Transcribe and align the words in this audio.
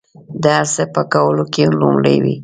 د 0.41 0.43
هر 0.57 0.67
څه 0.75 0.83
په 0.95 1.01
کولو 1.13 1.43
کې 1.53 1.63
لومړي 1.79 2.15
وي. 2.23 2.35